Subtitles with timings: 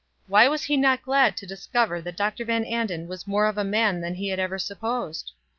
[0.25, 2.43] Why was he not glad to discover that Dr.
[2.43, 5.33] Van Anden was more of a man than he had ever supposed?